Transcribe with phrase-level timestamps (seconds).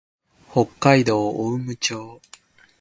[0.51, 2.21] 北海道雄武町